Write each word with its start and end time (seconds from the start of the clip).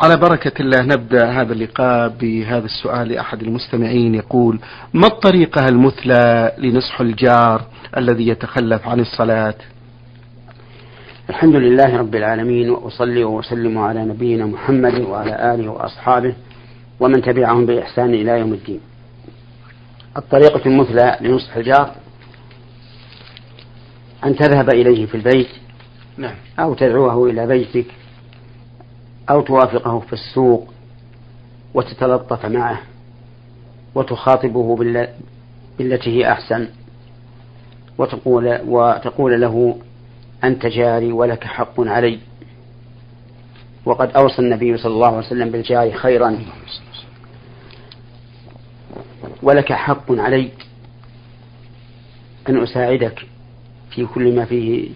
على 0.00 0.16
بركة 0.16 0.62
الله 0.62 0.82
نبدأ 0.82 1.30
هذا 1.30 1.52
اللقاء 1.52 2.08
بهذا 2.08 2.64
السؤال 2.64 3.08
لأحد 3.08 3.42
المستمعين 3.42 4.14
يقول 4.14 4.60
ما 4.94 5.06
الطريقة 5.06 5.68
المثلى 5.68 6.52
لنصح 6.58 7.00
الجار 7.00 7.62
الذي 7.96 8.28
يتخلف 8.28 8.88
عن 8.88 9.00
الصلاة؟ 9.00 9.54
الحمد 11.30 11.54
لله 11.54 11.96
رب 11.96 12.14
العالمين 12.14 12.70
وأصلي 12.70 13.24
وأسلم 13.24 13.78
على 13.78 14.04
نبينا 14.04 14.46
محمد 14.46 15.00
وعلى 15.00 15.54
آله 15.54 15.68
وأصحابه 15.68 16.34
ومن 17.00 17.22
تبعهم 17.22 17.66
بإحسان 17.66 18.14
إلى 18.14 18.40
يوم 18.40 18.52
الدين. 18.52 18.80
الطريقة 20.16 20.66
المثلى 20.66 21.18
لنصح 21.20 21.56
الجار 21.56 21.90
أن 24.24 24.36
تذهب 24.36 24.70
إليه 24.70 25.06
في 25.06 25.14
البيت 25.14 25.48
نعم. 26.16 26.34
أو 26.58 26.74
تدعوه 26.74 27.30
إلى 27.30 27.46
بيتك 27.46 27.86
أو 29.30 29.40
توافقه 29.40 30.00
في 30.00 30.12
السوق 30.12 30.72
وتتلطف 31.74 32.46
معه 32.46 32.80
وتخاطبه 33.94 34.76
بالتي 35.78 36.10
هي 36.10 36.32
أحسن 36.32 36.68
وتقول, 37.98 38.60
وتقول 38.66 39.40
له 39.40 39.78
أنت 40.44 40.66
جاري 40.66 41.12
ولك 41.12 41.44
حق 41.44 41.80
علي. 41.80 42.18
وقد 43.84 44.16
أوصى 44.16 44.42
النبي 44.42 44.76
صلى 44.76 44.92
الله 44.92 45.06
عليه 45.06 45.18
وسلم 45.18 45.50
بالجار 45.50 45.92
خيرا. 45.92 46.38
ولك 49.42 49.72
حق 49.72 50.12
علي 50.12 50.50
أن 52.48 52.62
أساعدك 52.62 53.26
في 53.90 54.06
كل 54.06 54.36
ما 54.36 54.44
فيه 54.44 54.90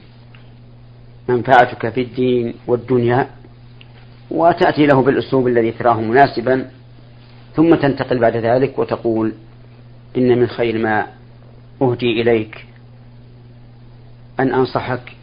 منفعتك 1.28 1.88
في 1.88 2.00
الدين 2.00 2.54
والدنيا. 2.66 3.39
وتأتي 4.30 4.86
له 4.86 5.02
بالأسلوب 5.02 5.48
الذي 5.48 5.72
تراه 5.72 6.00
مناسبا 6.00 6.70
ثم 7.56 7.74
تنتقل 7.74 8.18
بعد 8.18 8.36
ذلك 8.36 8.78
وتقول 8.78 9.32
إن 10.16 10.38
من 10.38 10.46
خير 10.46 10.78
ما 10.78 11.06
أهدي 11.82 12.22
إليك 12.22 12.66
أن 14.40 14.54
أنصحك 14.54 15.16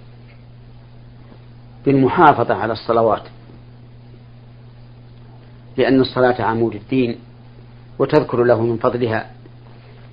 بالمحافظة 1.86 2.54
على 2.54 2.74
الصلوات 2.74 3.24
لأن 5.78 6.02
الصلاة 6.02 6.42
عمود 6.42 6.76
الدين 6.76 7.16
وتذكر 8.00 8.44
له 8.44 8.62
من 8.62 8.78
فضلها 8.78 9.30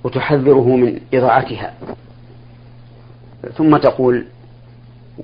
وتحذره 0.03 0.75
من 0.75 0.99
إضاعتها. 1.13 1.73
ثم 3.57 3.77
تقول 3.77 4.25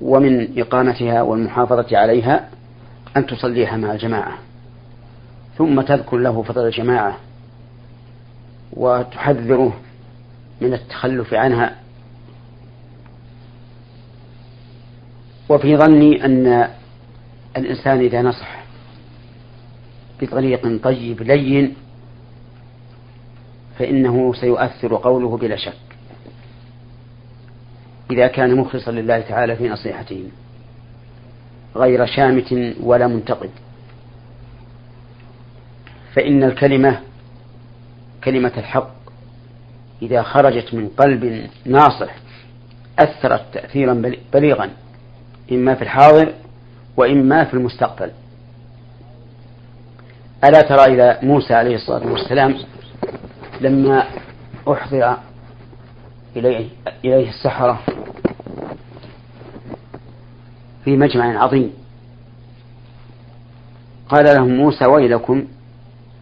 ومن 0.00 0.58
إقامتها 0.58 1.22
والمحافظة 1.22 1.98
عليها 1.98 2.48
أن 3.16 3.26
تصليها 3.26 3.76
مع 3.76 3.92
الجماعة 3.92 4.38
ثم 5.58 5.80
تذكر 5.80 6.16
له 6.16 6.42
فضل 6.42 6.66
الجماعة 6.66 7.18
وتحذره 8.72 9.80
من 10.60 10.74
التخلف 10.74 11.34
عنها. 11.34 11.76
وفي 15.48 15.76
ظني 15.76 16.24
أن 16.24 16.68
الإنسان 17.56 18.00
إذا 18.00 18.22
نصح 18.22 18.62
بطريق 20.20 20.82
طيب 20.82 21.22
لين 21.22 21.74
فإنه 23.78 24.32
سيؤثر 24.34 24.96
قوله 24.96 25.36
بلا 25.36 25.56
شك 25.56 25.72
إذا 28.10 28.26
كان 28.26 28.56
مخلصا 28.56 28.90
لله 28.90 29.20
تعالى 29.20 29.56
في 29.56 29.68
نصيحته. 29.68 30.28
غير 31.76 32.06
شامت 32.06 32.74
ولا 32.80 33.06
منتقد. 33.06 33.50
فإن 36.14 36.42
الكلمة 36.44 37.00
كلمة 38.24 38.52
الحق 38.56 38.90
إذا 40.02 40.22
خرجت 40.22 40.74
من 40.74 40.88
قلب 40.88 41.46
ناصح 41.64 42.14
أثرت 42.98 43.44
تأثيرا 43.52 44.14
بليغا 44.32 44.70
إما 45.52 45.74
في 45.74 45.82
الحاضر 45.82 46.32
وإما 46.96 47.44
في 47.44 47.54
المستقبل. 47.54 48.10
ألا 50.44 50.60
ترى 50.60 50.84
إلى 50.84 51.18
موسى 51.22 51.54
عليه 51.54 51.74
الصلاة 51.74 52.06
والسلام 52.06 52.56
لما 53.60 54.04
أحضر 54.68 55.16
إليه, 56.36 56.68
إليه 57.04 57.28
السحرة 57.28 57.80
في 60.84 60.96
مجمع 60.96 61.42
عظيم. 61.42 61.72
قال 64.08 64.24
لهم 64.24 64.56
موسى 64.56 64.86
ويلكم 64.86 65.44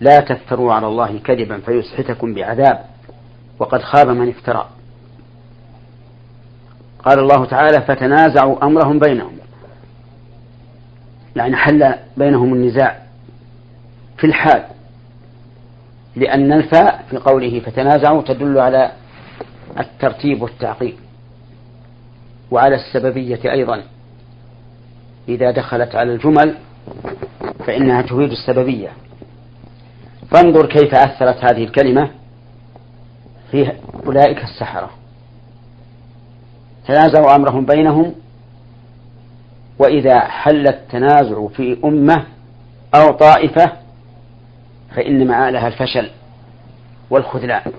لا 0.01 0.21
تفتروا 0.21 0.73
على 0.73 0.87
الله 0.87 1.19
كذبا 1.19 1.61
فيسحتكم 1.61 2.35
بعذاب 2.35 2.85
وقد 3.59 3.83
خاب 3.83 4.09
من 4.09 4.29
افترى. 4.29 4.69
قال 7.05 7.19
الله 7.19 7.45
تعالى 7.45 7.81
فتنازعوا 7.81 8.65
أمرهم 8.65 8.99
بينهم. 8.99 9.33
يعني 11.37 11.57
حل 11.57 11.95
بينهم 12.17 12.55
النزاع 12.55 13.03
في 14.19 14.27
الحال. 14.27 14.65
لأن 16.17 16.53
الفاء 16.53 17.05
في 17.11 17.17
قوله 17.17 17.61
فتنازعوا 17.61 18.23
تدل 18.23 18.59
على 18.59 18.93
الترتيب 19.79 20.43
والتعقيب. 20.43 20.95
وعلى 22.51 22.75
السببية 22.75 23.53
أيضا. 23.53 23.83
إذا 25.31 25.51
دخلت 25.51 25.95
على 25.95 26.13
الجمل 26.13 26.57
فإنها 27.67 28.03
تفيد 28.03 28.31
السببية. 28.31 28.89
فانظر 30.31 30.67
كيف 30.67 30.95
أثرت 30.95 31.45
هذه 31.45 31.65
الكلمة 31.65 32.11
في 33.51 33.73
أولئك 34.07 34.43
السحرة. 34.43 34.91
تنازعوا 36.87 37.37
أمرهم 37.37 37.67
بينهم 37.67 38.15
وإذا 39.79 40.21
حل 40.21 40.69
التنازع 40.69 41.47
في 41.47 41.79
أمة 41.85 42.27
أو 42.95 43.11
طائفة 43.11 43.73
فإن 44.97 45.27
مآلها 45.27 45.69
الفشل 45.69 46.11
والخذلان. 47.11 47.73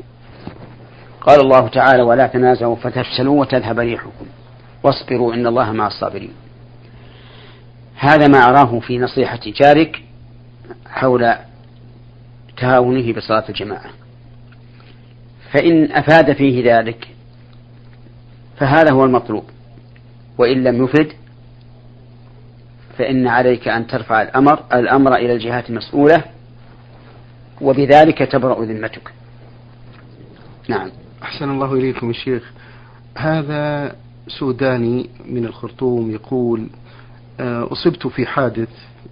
قال 1.21 1.39
الله 1.39 1.67
تعالى 1.67 2.03
ولا 2.03 2.27
تنازعوا 2.27 2.75
فتفشلوا 2.75 3.41
وتذهب 3.41 3.79
ريحكم 3.79 4.25
واصبروا 4.83 5.33
إن 5.33 5.47
الله 5.47 5.71
مع 5.71 5.87
الصابرين. 5.87 6.40
هذا 8.01 8.27
ما 8.27 8.39
أراه 8.39 8.79
في 8.79 8.97
نصيحة 8.97 9.39
جارك 9.45 10.03
حول 10.85 11.35
تهاونه 12.57 13.13
بصلاة 13.13 13.43
الجماعة. 13.49 13.89
فإن 15.51 15.91
أفاد 15.91 16.33
فيه 16.33 16.75
ذلك 16.75 17.07
فهذا 18.57 18.91
هو 18.93 19.05
المطلوب. 19.05 19.43
وإن 20.37 20.63
لم 20.63 20.83
يفد 20.83 21.13
فإن 22.97 23.27
عليك 23.27 23.67
أن 23.67 23.87
ترفع 23.87 24.21
الأمر 24.21 24.63
الأمر 24.73 25.15
إلى 25.15 25.33
الجهات 25.33 25.69
المسؤولة 25.69 26.23
وبذلك 27.61 28.17
تبرأ 28.17 28.65
ذمتك. 28.65 29.11
نعم. 30.67 30.91
أحسن 31.23 31.49
الله 31.51 31.73
إليكم 31.73 32.09
الشيخ 32.09 32.51
هذا 33.17 33.95
سوداني 34.27 35.09
من 35.25 35.45
الخرطوم 35.45 36.11
يقول 36.11 36.67
أصبت 37.41 38.07
في 38.07 38.25
حادث 38.25 38.69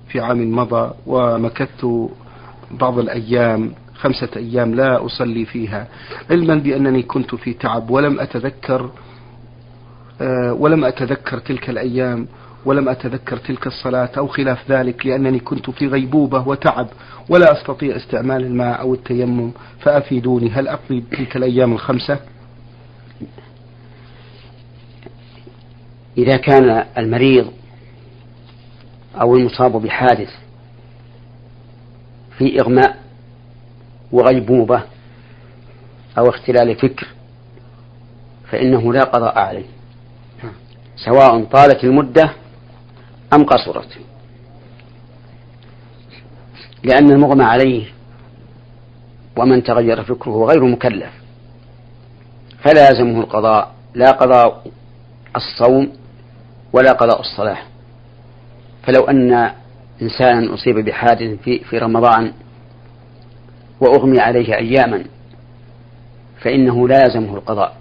في 0.10 0.20
عام 0.20 0.56
مضى 0.56 0.94
ومكثت 1.08 2.10
بعض 2.72 3.00
الأيام 3.00 3.72
خمسة 3.96 4.30
أيام 4.36 4.76
لا 4.76 5.06
أصلي 5.06 5.46
فيها 5.46 5.88
علما 6.32 6.56
بأنني 6.56 7.04
كنت 7.04 7.36
في 7.36 7.54
تعب 7.54 7.90
ولم 7.90 8.20
أتذكر 8.20 8.90
آه، 10.22 10.54
ولم 10.54 10.86
أتذكر 10.86 11.40
تلك 11.40 11.70
الأيام 11.70 12.28
ولم 12.66 12.90
أتذكر 12.90 13.38
تلك 13.38 13.68
الصلاة 13.68 14.10
أو 14.18 14.28
خلاف 14.28 14.72
ذلك 14.72 15.06
لأنني 15.06 15.40
كنت 15.40 15.70
في 15.70 15.88
غيبوبة 15.88 16.48
وتعب 16.48 16.88
ولا 17.30 17.52
أستطيع 17.52 17.96
استعمال 17.96 18.46
الماء 18.46 18.82
أو 18.82 18.94
التيمم 18.94 19.52
فأفيدوني. 19.80 20.50
هل 20.50 20.68
أقضي 20.68 21.04
تلك 21.12 21.36
الأيام 21.36 21.74
الخمسة؟ 21.74 22.20
إذا 26.18 26.38
كان 26.38 26.86
المريض 26.98 27.52
أو 29.22 29.36
المصاب 29.36 29.72
بحادث 29.72 30.30
في 32.38 32.62
إغماء 32.62 32.98
وغيبوبة 34.12 34.84
أو 36.18 36.30
اختلال 36.30 36.76
فكر 36.76 37.08
فإنه 38.52 38.94
لا 38.94 39.04
قضاء 39.04 39.40
عليه. 39.40 39.66
سواء 40.96 41.44
طالت 41.44 41.84
المدة 41.84 42.34
أم 43.34 43.46
قصرت. 43.46 43.98
لأن 46.84 47.12
المغمى 47.12 47.44
عليه 47.44 47.92
ومن 49.38 49.64
تغير 49.64 50.04
فكره 50.04 50.46
غير 50.46 50.66
مكلف. 50.66 51.14
فلا 52.64 52.90
يلزمه 52.90 53.20
القضاء 53.20 53.74
لا 53.94 54.12
قضاء 54.12 54.72
الصوم 55.36 55.92
ولا 56.74 56.92
قضاء 56.92 57.20
الصلاة. 57.20 57.69
فلو 58.84 59.04
أن 59.04 59.52
إنسانا 60.02 60.54
أصيب 60.54 60.76
بحادث 60.76 61.40
في, 61.40 61.60
في 61.60 61.78
رمضان 61.78 62.34
وأغمي 63.82 64.20
عليه 64.20 64.56
أياما 64.56 65.04
فإنه 66.42 66.88
لا 66.88 67.04
يلزمه 67.04 67.36
القضاء. 67.36 67.78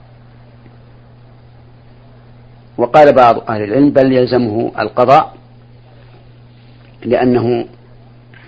وقال 2.78 3.12
بعض 3.12 3.50
أهل 3.50 3.62
العلم 3.62 3.90
بل 3.90 4.12
يلزمه 4.12 4.72
القضاء 4.78 5.34
لأنه 7.04 7.66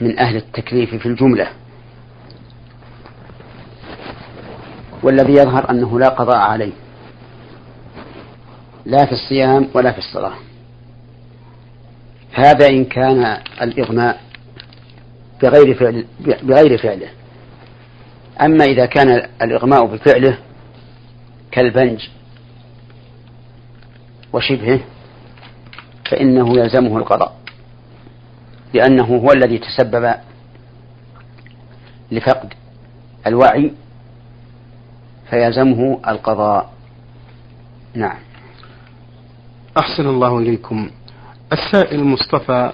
من 0.01 0.19
أهل 0.19 0.37
التكليف 0.37 0.95
في 0.95 1.07
الجملة. 1.07 1.49
والذي 5.03 5.33
يظهر 5.33 5.71
أنه 5.71 5.99
لا 5.99 6.09
قضاء 6.09 6.37
عليه 6.37 6.73
لا 8.87 9.07
في 9.07 9.13
الصيام 9.13 9.69
ولا 9.75 9.93
في 9.93 9.99
الصلاة. 9.99 10.50
هذا 12.33 12.69
إن 12.69 12.85
كان 12.85 13.39
الإغماء 13.63 14.21
بغير 15.43 15.75
فعل 15.75 16.07
بغير 16.43 16.79
فعله. 16.79 17.09
أما 18.41 18.65
إذا 18.65 18.87
كان 18.87 19.29
الإغماء 19.43 19.87
بفعله 19.87 20.39
كالبنج 21.51 22.09
وشبهه 24.33 24.81
فإنه 26.11 26.59
يلزمه 26.59 26.97
القضاء 26.97 27.37
لأنه 28.75 29.05
هو 29.05 29.33
الذي 29.33 29.59
تسبب 29.59 30.15
لفقد 32.13 32.55
الوعي 33.27 33.73
فيلزمه 35.31 36.01
القضاء. 36.09 36.73
نعم. 37.95 38.19
أحسن 39.79 40.07
الله 40.07 40.39
إليكم. 40.39 40.91
السائل 41.53 42.05
مصطفى 42.05 42.73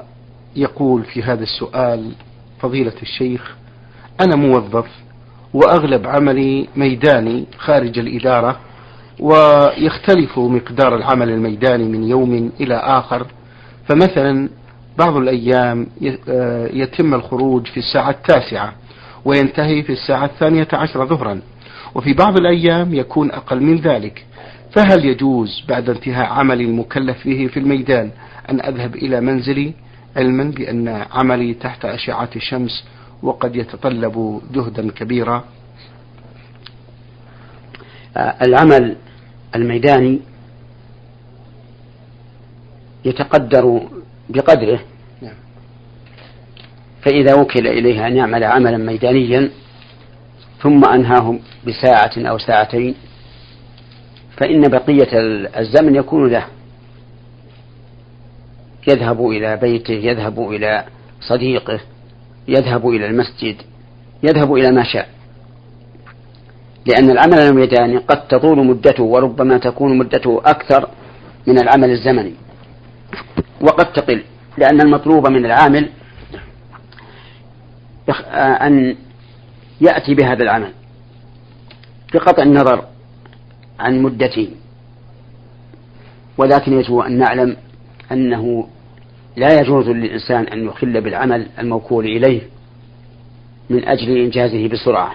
يقول 0.57 1.05
في 1.05 1.23
هذا 1.23 1.43
السؤال 1.43 2.13
فضيلة 2.61 2.93
الشيخ 3.03 3.57
أنا 4.21 4.37
موظف 4.37 4.87
وأغلب 5.55 6.07
عملي 6.07 6.69
ميداني 6.77 7.45
خارج 7.59 7.99
الإدارة 7.99 8.61
ويختلف 9.21 10.39
مقدار 10.39 10.97
العمل 10.97 11.31
الميداني 11.31 11.85
من 11.85 12.05
يوم 12.05 12.53
إلى 12.61 12.75
آخر 12.75 13.27
فمثلا 13.89 14.49
بعض 14.99 15.17
الأيام 15.17 15.87
آه، 16.29 16.69
يتم 16.73 17.15
الخروج 17.15 17.67
في 17.67 17.77
الساعة 17.77 18.11
التاسعة 18.11 18.73
وينتهي 19.25 19.83
في 19.83 19.93
الساعة 19.93 20.25
الثانية 20.25 20.69
عشر 20.73 21.07
ظهرا 21.07 21.41
وفي 21.95 22.13
بعض 22.13 22.39
الأيام 22.39 22.95
يكون 22.95 23.31
أقل 23.31 23.61
من 23.63 23.77
ذلك 23.77 24.25
فهل 24.73 25.05
يجوز 25.05 25.65
بعد 25.69 25.91
انتهاء 25.91 26.27
عملي 26.27 26.65
المكلف 26.65 27.25
به 27.27 27.47
في 27.47 27.61
الميدان 27.61 28.11
أن 28.51 28.61
أذهب 28.61 28.95
إلى 28.95 29.21
منزلي 29.21 29.73
علما 30.17 30.45
بأن 30.45 30.89
عملي 31.13 31.55
تحت 31.55 31.85
أشعة 31.85 32.29
الشمس 32.37 32.85
وقد 33.23 33.57
يتطلب 33.57 34.43
جهدا 34.53 34.91
كبيرا. 34.91 35.45
العمل 38.17 38.97
الميداني 39.57 40.21
يتقدر 43.05 43.81
بقدره. 44.29 44.81
نعم. 45.23 45.35
فإذا 47.03 47.35
وكل 47.35 47.67
إليه 47.67 48.07
أن 48.07 48.17
يعمل 48.17 48.45
عملا 48.45 48.77
ميدانيا 48.77 49.51
ثم 50.63 50.85
أنهاه 50.85 51.39
بساعة 51.67 52.13
أو 52.17 52.39
ساعتين 52.39 52.95
فإن 54.37 54.61
بقية 54.61 55.09
الزمن 55.59 55.95
يكون 55.95 56.31
له. 56.31 56.47
يذهب 58.89 59.27
إلى 59.27 59.57
بيته 59.57 59.93
يذهب 59.95 60.51
إلى 60.51 60.85
صديقه 61.21 61.81
يذهب 62.49 62.89
إلى 62.89 63.07
المسجد 63.07 63.57
يذهب 64.23 64.55
إلى 64.55 64.71
ما 64.71 64.85
شاء. 64.85 65.09
لأن 66.87 67.11
العمل 67.11 67.39
الميداني 67.39 67.97
قد 67.97 68.29
تطول 68.29 68.67
مدته 68.67 69.03
وربما 69.03 69.59
تكون 69.59 69.99
مدته 69.99 70.43
أكثر 70.45 70.89
من 71.47 71.59
العمل 71.59 71.91
الزمني. 71.91 72.35
وقد 73.61 73.93
تقل 73.93 74.23
لأن 74.59 74.81
المطلوب 74.81 75.29
من 75.29 75.47
العامل 75.47 75.91
أن 78.37 78.97
يأتي 79.81 80.15
بهذا 80.15 80.43
العمل 80.43 80.73
بقطع 82.15 82.43
النظر 82.43 82.85
عن 83.79 84.03
مدته. 84.03 84.51
ولكن 86.39 86.73
يجب 86.73 86.99
أن 86.99 87.19
نعلم 87.19 87.57
أنه 88.13 88.69
لا 89.37 89.61
يجوز 89.61 89.89
للإنسان 89.89 90.45
أن 90.45 90.65
يخل 90.65 91.01
بالعمل 91.01 91.47
الموكول 91.59 92.05
إليه 92.05 92.43
من 93.71 93.89
أجل 93.89 94.17
إنجازه 94.17 94.69
بسرعة 94.69 95.13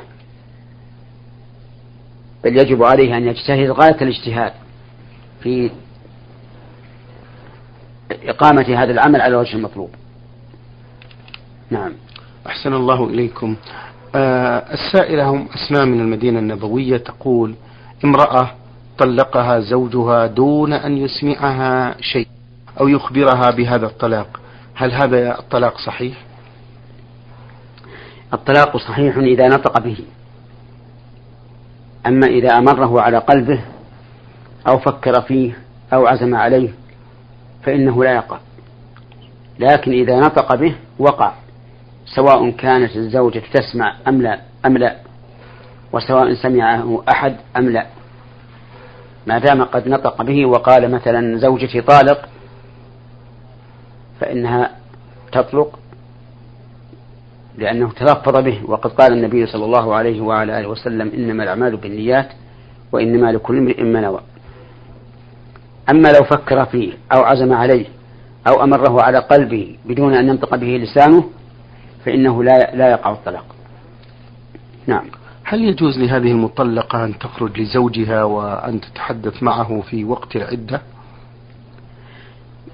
بل 2.44 2.59
يجب 2.59 2.83
عليه 2.83 3.18
أن 3.18 3.27
يجتهد 3.27 3.69
غاية 3.69 4.01
الاجتهاد 4.01 4.53
في 5.44 5.71
إقامة 8.23 8.83
هذا 8.83 8.91
العمل 8.91 9.21
على 9.21 9.33
الوجه 9.33 9.56
المطلوب. 9.56 9.89
نعم. 11.69 11.94
أحسن 12.47 12.74
الله 12.74 13.09
إليكم. 13.09 13.56
آه 14.15 14.74
السائلة 14.74 15.29
هم 15.29 15.47
أسماء 15.56 15.85
من 15.85 16.00
المدينة 16.00 16.39
النبوية 16.39 16.97
تقول 16.97 17.56
امرأة 18.06 18.51
طلقها 18.97 19.59
زوجها 19.59 20.27
دون 20.27 20.74
أن 20.74 20.97
يسمعها 20.97 21.95
شيء. 22.01 22.27
أو 22.79 22.88
يخبرها 22.88 23.51
بهذا 23.51 23.85
الطلاق. 23.85 24.39
هل 24.75 24.91
هذا 24.91 25.39
الطلاق 25.39 25.77
صحيح؟ 25.77 26.18
الطلاق 28.33 28.77
صحيح 28.77 29.18
إذا 29.18 29.47
نطق 29.47 29.79
به. 29.79 29.97
أما 32.07 32.27
إذا 32.27 32.57
أمره 32.57 33.01
على 33.01 33.18
قلبه 33.18 33.62
أو 34.68 34.79
فكر 34.79 35.21
فيه 35.21 35.57
أو 35.94 36.07
عزم 36.07 36.35
عليه 36.35 36.69
فإنه 37.63 38.03
لا 38.03 38.15
يقع. 38.15 38.39
لكن 39.59 39.91
إذا 39.91 40.19
نطق 40.19 40.56
به 40.56 40.75
وقع 41.00 41.33
سواء 42.15 42.50
كانت 42.50 42.95
الزوجة 42.95 43.44
تسمع 43.53 43.95
أم 44.07 44.21
لا 44.21 44.41
أم 44.65 44.77
لا 44.77 44.95
وسواء 45.94 46.33
سمعه 46.33 47.03
أحد 47.09 47.35
أم 47.57 47.69
لا. 47.69 47.85
ما 49.27 49.38
دام 49.39 49.63
قد 49.63 49.88
نطق 49.88 50.21
به 50.21 50.45
وقال 50.45 50.91
مثلا 50.91 51.38
زوجتي 51.38 51.81
طالق 51.81 52.29
فإنها 54.21 54.71
تطلق 55.31 55.79
لأنه 57.57 57.91
تلفظ 57.91 58.38
به 58.38 58.62
وقد 58.65 58.91
قال 58.91 59.13
النبي 59.13 59.46
صلى 59.46 59.65
الله 59.65 59.96
عليه 59.96 60.22
وعلى 60.22 60.60
آله 60.60 60.67
وسلم 60.67 61.12
إنما 61.13 61.43
الأعمال 61.43 61.77
بالنيات 61.77 62.29
وإنما 62.91 63.31
لكل 63.31 63.57
امرئ 63.57 63.84
ما 63.84 64.01
نوى 64.01 64.19
أما 65.89 66.07
لو 66.07 66.24
فكر 66.24 66.65
فيه 66.65 66.93
أو 67.13 67.24
عزم 67.24 67.53
عليه 67.53 67.86
أو 68.48 68.63
أمره 68.63 69.01
على 69.01 69.19
قلبه 69.19 69.77
بدون 69.86 70.13
أن 70.13 70.27
ينطق 70.27 70.55
به 70.55 70.67
لسانه 70.67 71.24
فإنه 72.05 72.43
لا 72.43 72.75
لا 72.75 72.91
يقع 72.91 73.12
الطلاق. 73.12 73.46
نعم. 74.88 75.05
هل 75.43 75.63
يجوز 75.63 76.00
لهذه 76.00 76.31
المطلقة 76.31 77.05
أن 77.05 77.19
تخرج 77.19 77.60
لزوجها 77.60 78.24
وأن 78.24 78.81
تتحدث 78.81 79.43
معه 79.43 79.81
في 79.81 80.03
وقت 80.03 80.36
العدة؟ 80.36 80.81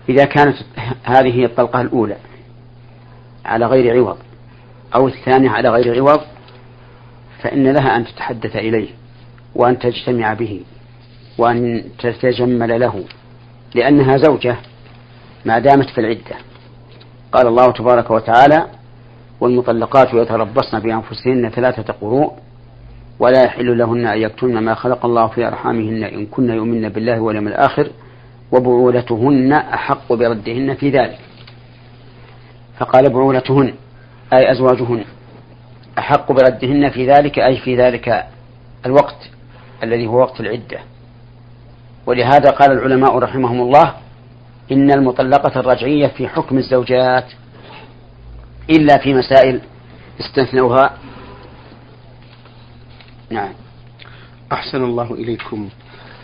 إذا 0.09 0.25
كانت 0.25 0.55
هذه 1.03 1.45
الطلقة 1.45 1.81
الأولى 1.81 2.17
على 3.45 3.65
غير 3.65 3.97
عوض 3.97 4.17
أو 4.95 5.07
الثانية 5.07 5.49
على 5.49 5.69
غير 5.69 5.95
عوض 5.99 6.21
فإن 7.41 7.67
لها 7.67 7.97
أن 7.97 8.05
تتحدث 8.05 8.55
إليه 8.55 8.89
وأن 9.55 9.79
تجتمع 9.79 10.33
به 10.33 10.61
وأن 11.37 11.83
تتجمل 11.99 12.79
له 12.79 13.03
لأنها 13.75 14.17
زوجة 14.17 14.55
ما 15.45 15.59
دامت 15.59 15.89
في 15.89 16.01
العدة. 16.01 16.35
قال 17.31 17.47
الله 17.47 17.71
تبارك 17.71 18.11
وتعالى 18.11 18.65
والمطلقات 19.41 20.13
يتربصن 20.13 20.79
بأنفسهن 20.79 21.49
ثلاثة 21.49 21.93
قروء 21.93 22.33
ولا 23.19 23.43
يحل 23.43 23.77
لهن 23.77 24.05
أن 24.05 24.17
يكتمن 24.21 24.57
ما 24.57 24.75
خلق 24.75 25.05
الله 25.05 25.27
في 25.27 25.47
أرحامهن 25.47 26.03
إن 26.03 26.25
كن 26.25 26.49
يؤمن 26.49 26.89
بالله 26.89 27.19
واليوم 27.19 27.47
الآخر 27.47 27.91
وبعولتهن 28.51 29.53
أحق 29.53 30.13
بردهن 30.13 30.75
في 30.75 30.89
ذلك. 30.89 31.19
فقال 32.79 33.09
بعولتهن 33.09 33.73
أي 34.33 34.51
أزواجهن 34.51 35.03
أحق 35.97 36.31
بردهن 36.31 36.89
في 36.89 37.07
ذلك 37.07 37.39
أي 37.39 37.57
في 37.57 37.77
ذلك 37.77 38.27
الوقت 38.85 39.29
الذي 39.83 40.07
هو 40.07 40.19
وقت 40.19 40.39
العدة. 40.39 40.79
ولهذا 42.05 42.49
قال 42.49 42.71
العلماء 42.71 43.17
رحمهم 43.17 43.61
الله 43.61 43.93
إن 44.71 44.91
المطلقة 44.91 45.59
الرجعية 45.59 46.07
في 46.07 46.27
حكم 46.27 46.57
الزوجات 46.57 47.25
إلا 48.69 48.97
في 48.97 49.13
مسائل 49.13 49.61
استثنوها. 50.19 50.93
نعم. 53.29 53.53
أحسن 54.51 54.83
الله 54.83 55.13
إليكم. 55.13 55.69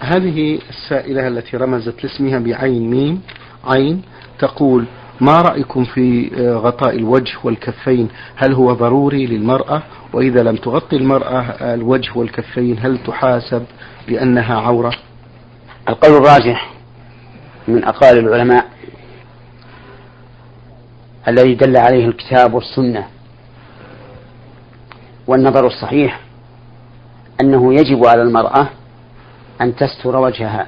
هذه 0.03 0.60
السائلة 0.69 1.27
التي 1.27 1.57
رمزت 1.57 2.03
لاسمها 2.03 2.39
بعين 2.39 2.89
ميم 2.89 3.22
عين 3.65 4.01
تقول 4.39 4.86
ما 5.22 5.41
رأيكم 5.41 5.83
في 5.83 6.31
آه، 6.38 6.55
غطاء 6.55 6.95
الوجه 6.95 7.33
والكفين؟ 7.43 8.10
هل 8.36 8.53
هو 8.53 8.74
ضروري 8.74 9.25
للمرأة؟ 9.25 9.83
وإذا 10.13 10.43
لم 10.43 10.55
تغطي 10.55 10.95
المرأة 10.95 11.41
الوجه 11.74 12.12
والكفين 12.15 12.79
هل 12.79 12.98
تحاسب 13.07 13.65
بأنها 14.07 14.55
عورة؟ 14.55 14.93
القول 15.89 16.17
الراجح 16.17 16.74
من 17.67 17.83
أقوال 17.83 18.17
العلماء 18.19 18.65
الذي 21.27 21.55
دل 21.55 21.77
عليه 21.77 22.05
الكتاب 22.05 22.53
والسنة 22.53 23.07
والنظر 25.27 25.67
الصحيح 25.67 26.19
أنه 27.41 27.74
يجب 27.74 28.05
على 28.05 28.22
المرأة 28.22 28.69
أن 29.62 29.75
تستر 29.75 30.15
وجهها 30.15 30.67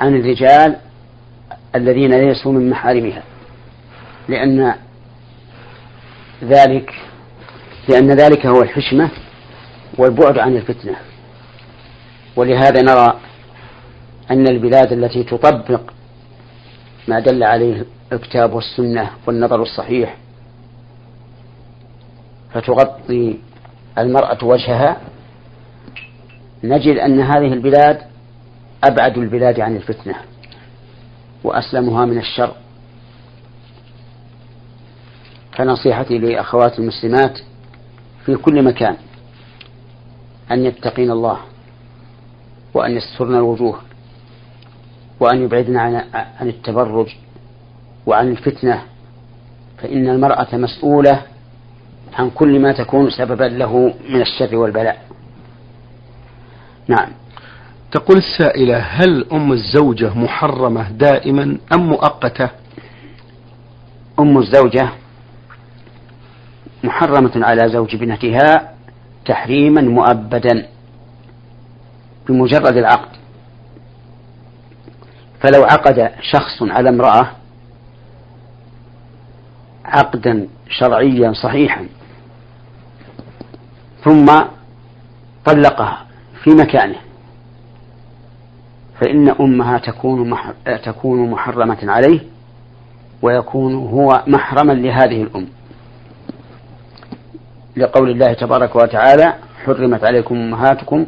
عن 0.00 0.16
الرجال 0.16 0.76
الذين 1.74 2.10
ليسوا 2.10 2.52
من 2.52 2.70
محارمها 2.70 3.22
لأن 4.28 4.74
ذلك 6.42 6.94
لأن 7.88 8.10
ذلك 8.10 8.46
هو 8.46 8.62
الحشمة 8.62 9.10
والبعد 9.98 10.38
عن 10.38 10.56
الفتنة. 10.56 10.96
ولهذا 12.36 12.82
نرى 12.82 13.20
أن 14.30 14.46
البلاد 14.48 14.92
التي 14.92 15.24
تطبق 15.24 15.80
ما 17.08 17.20
دل 17.20 17.42
عليه 17.42 17.84
الكتاب 18.12 18.52
والسنة 18.52 19.10
والنظر 19.26 19.62
الصحيح 19.62 20.16
فتغطي 22.54 23.38
المرأة 23.98 24.44
وجهها 24.44 24.96
نجد 26.64 26.96
أن 26.96 27.20
هذه 27.20 27.52
البلاد 27.52 28.00
أبعد 28.84 29.18
البلاد 29.18 29.60
عن 29.60 29.76
الفتنة 29.76 30.14
وأسلمها 31.44 32.04
من 32.04 32.18
الشر. 32.18 32.52
فنصيحتي 35.52 36.18
لأخوات 36.18 36.78
المسلمات 36.78 37.38
في 38.24 38.36
كل 38.36 38.62
مكان 38.64 38.96
أن 40.50 40.64
يتقين 40.64 41.10
الله 41.10 41.38
وأن 42.74 42.96
يسترن 42.96 43.34
الوجوه 43.34 43.78
وأن 45.20 45.42
يبعدن 45.42 45.76
عن 45.76 45.94
عن 46.14 46.48
التبرج 46.48 47.14
وعن 48.06 48.28
الفتنة 48.28 48.82
فإن 49.78 50.08
المرأة 50.08 50.56
مسؤولة 50.56 51.22
عن 52.18 52.30
كل 52.30 52.60
ما 52.60 52.72
تكون 52.72 53.10
سببا 53.10 53.44
له 53.44 53.94
من 54.08 54.20
الشر 54.20 54.56
والبلاء. 54.56 55.07
نعم. 56.88 57.08
تقول 57.92 58.16
السائلة 58.16 58.78
هل 58.78 59.26
أم 59.32 59.52
الزوجة 59.52 60.14
محرمة 60.14 60.90
دائما 60.90 61.58
أم 61.72 61.88
مؤقتة؟ 61.88 62.50
أم 64.18 64.38
الزوجة 64.38 64.88
محرمة 66.84 67.32
على 67.36 67.68
زوج 67.68 67.94
ابنتها 67.94 68.74
تحريما 69.24 69.80
مؤبدا 69.80 70.66
بمجرد 72.28 72.76
العقد. 72.76 73.18
فلو 75.40 75.62
عقد 75.62 76.10
شخص 76.20 76.62
على 76.62 76.88
امرأة 76.88 77.30
عقدا 79.84 80.48
شرعيا 80.68 81.32
صحيحا 81.32 81.88
ثم 84.04 84.26
طلقها 85.44 86.07
في 86.42 86.50
مكانه. 86.50 86.96
فإن 89.00 89.28
أمها 89.28 89.78
تكون 89.78 90.34
تكون 90.84 91.30
محرمة 91.30 91.78
عليه 91.82 92.20
ويكون 93.22 93.74
هو 93.74 94.22
محرما 94.26 94.72
لهذه 94.72 95.22
الأم. 95.22 95.46
لقول 97.76 98.10
الله 98.10 98.32
تبارك 98.32 98.76
وتعالى 98.76 99.34
حرمت 99.64 100.04
عليكم 100.04 100.34
أمهاتكم 100.34 101.06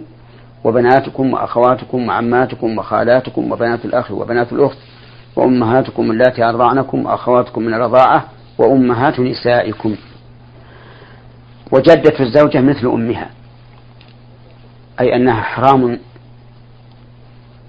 وبناتكم 0.64 1.32
وأخواتكم 1.32 2.08
وعماتكم 2.08 2.78
وخالاتكم 2.78 3.52
وبنات 3.52 3.84
الأخ 3.84 4.10
وبنات 4.10 4.52
الأخت 4.52 4.78
وأمهاتكم 5.36 6.10
اللاتي 6.10 6.44
أرضعنكم 6.44 7.06
وأخواتكم 7.06 7.62
من 7.62 7.74
الرضاعة 7.74 8.24
وأمهات 8.58 9.20
نسائكم. 9.20 9.96
وجدة 11.72 12.20
الزوجة 12.20 12.60
مثل 12.60 12.86
أمها. 12.86 13.30
أي 15.00 15.16
أنها 15.16 15.42
حرام 15.42 15.98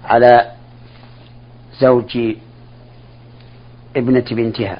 على 0.04 0.52
زوج 1.80 2.18
ابنة 3.96 4.24
بنتها. 4.30 4.78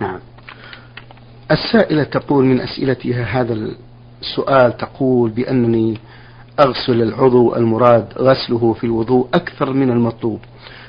نعم. 0.00 0.20
السائلة 1.50 2.04
تقول 2.04 2.44
من 2.44 2.60
أسئلتها 2.60 3.24
هذا 3.24 3.56
السؤال 4.20 4.76
تقول 4.76 5.30
بأنني 5.30 5.98
أغسل 6.60 7.02
العضو 7.02 7.56
المراد 7.56 8.12
غسله 8.18 8.72
في 8.72 8.84
الوضوء 8.84 9.28
أكثر 9.34 9.72
من 9.72 9.90
المطلوب. 9.90 10.40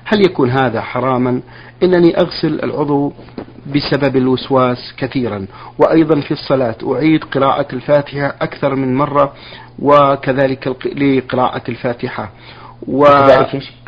هل 0.05 0.25
يكون 0.25 0.49
هذا 0.49 0.81
حراما؟ 0.81 1.41
إنني 1.83 2.17
أغسل 2.17 2.59
العضو 2.63 3.13
بسبب 3.67 4.17
الوسواس 4.17 4.93
كثيرا. 4.97 5.45
وأيضا 5.79 6.19
في 6.21 6.31
الصلاة 6.31 6.75
أعيد 6.93 7.23
قراءة 7.23 7.67
الفاتحة 7.73 8.35
أكثر 8.41 8.75
من 8.75 8.95
مرة 8.95 9.33
وكذلك 9.79 10.67
لقراءة 10.95 11.61
الفاتحة. 11.69 12.31
و... 12.87 13.05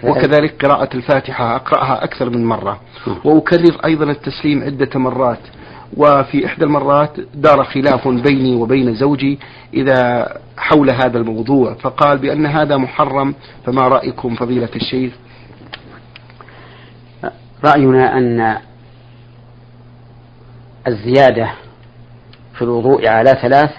وكذلك 0.03 0.65
قراءة 0.65 0.89
الفاتحة 0.95 1.55
أقرأها 1.55 2.03
أكثر 2.03 2.29
من 2.29 2.45
مرة. 2.45 2.79
وأكرر 3.23 3.77
أيضا 3.85 4.11
التسليم 4.11 4.63
عدة 4.63 4.99
مرات. 4.99 5.39
وفي 5.97 6.45
إحدى 6.45 6.65
المرات 6.65 7.19
دار 7.33 7.63
خلاف 7.63 8.07
بيني 8.07 8.55
وبين 8.55 8.95
زوجي 8.95 9.39
إذا 9.73 10.27
حول 10.57 10.89
هذا 10.89 11.17
الموضوع. 11.17 11.73
فقال 11.73 12.17
بأن 12.17 12.45
هذا 12.45 12.77
محرم 12.77 13.35
فما 13.65 13.87
رأيكم 13.87 14.35
فضيلة 14.35 14.69
الشيخ؟ 14.75 15.13
رأينا 17.65 18.17
أن 18.17 18.57
الزيادة 20.87 21.51
في 22.55 22.61
الوضوء 22.61 23.07
على 23.07 23.37
ثلاث 23.41 23.71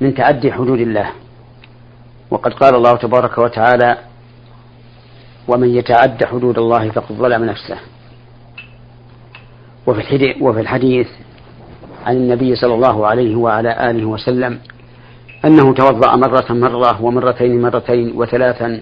من 0.00 0.14
تعدي 0.14 0.52
حدود 0.52 0.80
الله. 0.80 1.10
وقد 2.30 2.52
قال 2.52 2.74
الله 2.74 2.92
تبارك 2.96 3.38
وتعالى 3.38 3.98
ومن 5.48 5.68
يتعد 5.68 6.24
حدود 6.24 6.58
الله 6.58 6.90
فقد 6.90 7.12
ظلم 7.12 7.44
نفسه. 7.44 7.76
وفي 10.40 10.60
الحديث 10.60 11.08
عن 12.06 12.16
النبي 12.16 12.54
صلى 12.56 12.74
الله 12.74 13.06
عليه 13.06 13.36
وعلى 13.36 13.90
آله 13.90 14.04
وسلم 14.04 14.58
أنه 15.44 15.74
توضأ 15.74 16.16
مرة 16.16 16.52
مرة 16.52 17.02
ومرتين 17.02 17.62
مرتين 17.62 18.16
وثلاثا 18.16 18.80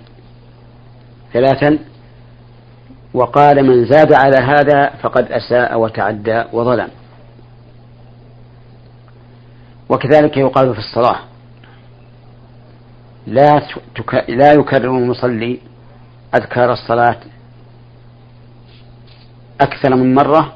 ثلاثا 1.32 1.78
وقال 3.14 3.66
من 3.66 3.84
زاد 3.84 4.12
على 4.12 4.36
هذا 4.36 4.90
فقد 5.02 5.32
أساء 5.32 5.80
وتعدى 5.80 6.44
وظلم. 6.52 6.88
وكذلك 9.88 10.36
يقال 10.36 10.72
في 10.74 10.78
الصلاة. 10.78 11.18
لا 13.26 13.62
لا 14.28 14.52
يكرر 14.52 14.98
المصلي 14.98 15.60
أذكار 16.34 16.72
الصلاة 16.72 17.18
أكثر 19.60 19.96
من 19.96 20.14
مرة 20.14 20.54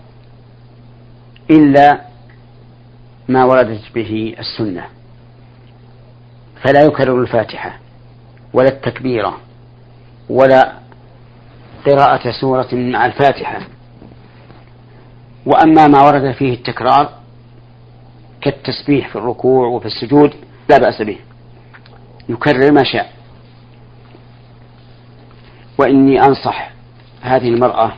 إلا 1.51 2.01
ما 3.29 3.45
وردت 3.45 3.95
به 3.95 4.35
السنة. 4.39 4.85
فلا 6.63 6.83
يكرر 6.83 7.21
الفاتحة 7.21 7.79
ولا 8.53 8.69
التكبيرة 8.69 9.37
ولا 10.29 10.73
قراءة 11.87 12.31
سورة 12.41 12.69
مع 12.73 13.07
الفاتحة. 13.07 13.61
وأما 15.47 15.87
ما 15.87 16.03
ورد 16.03 16.33
فيه 16.33 16.55
التكرار 16.55 17.16
كالتسبيح 18.47 19.09
في 19.09 19.17
الركوع 19.17 19.67
وفي 19.67 19.87
السجود 19.87 20.35
لا 20.71 20.79
بأس 20.79 21.03
به. 21.03 21.19
يكرر 22.29 22.73
ما 22.73 22.85
شاء. 22.85 23.13
وإني 25.79 26.21
أنصح 26.23 26.71
هذه 27.23 27.49
المرأة 27.49 27.93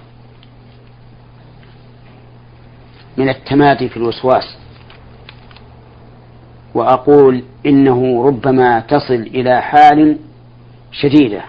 من 3.16 3.28
التمادي 3.28 3.88
في 3.88 3.96
الوسواس. 3.96 4.56
وأقول 6.74 7.44
إنه 7.66 8.26
ربما 8.26 8.80
تصل 8.80 9.14
إلى 9.14 9.62
حال 9.62 10.18
شديدة 10.92 11.42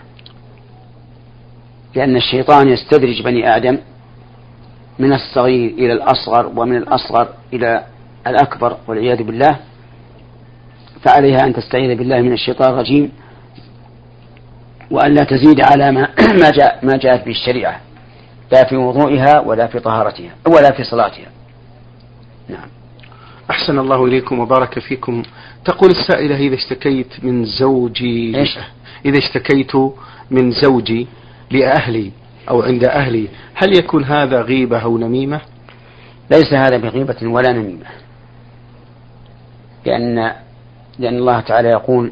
لأن 1.96 2.16
الشيطان 2.16 2.70
يستدرج 2.70 3.24
بني 3.24 3.56
آدم 3.56 3.78
من 5.00 5.14
الصغير 5.14 5.70
إلى 5.70 5.94
الأصغر 5.94 6.48
ومن 6.56 6.76
الأصغر 6.78 7.28
إلى 7.54 7.86
الأكبر 8.28 8.78
والعياذ 8.88 9.24
بالله 9.24 9.60
فعليها 11.02 11.40
أن 11.44 11.54
تستعيذ 11.54 11.98
بالله 11.98 12.22
من 12.22 12.34
الشيطان 12.34 12.74
الرجيم 12.74 13.12
وأن 14.92 15.14
لا 15.14 15.24
تزيد 15.24 15.62
على 15.62 15.92
ما 15.92 16.10
ما 16.42 16.52
جاء 16.52 16.80
ما 16.84 16.98
جاءت 16.98 17.26
به 17.26 17.32
الشريعة 17.32 17.82
لا 18.52 18.64
في 18.64 18.76
وضوئها 18.76 19.40
ولا 19.40 19.68
في 19.68 19.80
طهارتها 19.80 20.36
ولا 20.48 20.72
في 20.72 20.84
صلاتها. 20.84 21.32
نعم. 22.50 22.68
أحسن 23.52 23.80
الله 23.80 24.06
إليكم 24.06 24.40
وبارك 24.40 24.80
فيكم. 24.80 25.24
تقول 25.66 25.90
السائلة 25.92 26.36
إذا 26.36 26.56
اشتكيت 26.56 27.24
من 27.24 27.46
زوجي 27.46 28.38
إيش؟ 28.38 28.58
إذا 29.06 29.18
اشتكيت 29.18 29.76
من 30.32 30.52
زوجي 30.52 31.08
لأهلي 31.52 32.12
أو 32.50 32.62
عند 32.62 32.84
أهلي 32.84 33.28
هل 33.54 33.78
يكون 33.78 34.04
هذا 34.04 34.42
غيبة 34.42 34.80
أو 34.80 34.98
نميمة؟ 34.98 35.42
ليس 36.32 36.54
هذا 36.54 36.78
بغيبة 36.78 37.18
ولا 37.24 37.52
نميمة. 37.52 37.86
لأن 39.86 40.34
لأن 41.00 41.18
الله 41.18 41.40
تعالى 41.40 41.70
يقول 41.70 42.12